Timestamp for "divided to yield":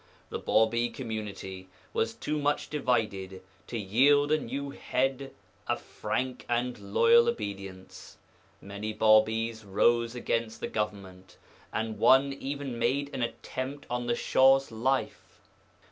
2.71-4.31